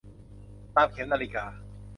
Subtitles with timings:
[0.75, 1.45] ตามเข็มนาฬิกา